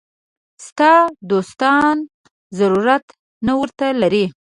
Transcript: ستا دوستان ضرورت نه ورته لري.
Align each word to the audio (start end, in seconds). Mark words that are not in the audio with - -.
ستا 0.65 0.93
دوستان 1.31 1.95
ضرورت 2.59 3.05
نه 3.45 3.53
ورته 3.59 3.87
لري. 4.01 4.25